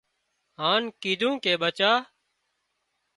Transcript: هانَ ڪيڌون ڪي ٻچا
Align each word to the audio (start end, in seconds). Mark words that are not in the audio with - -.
هانَ 0.59 0.81
ڪيڌون 1.01 1.33
ڪي 1.43 1.53
ٻچا 1.61 1.91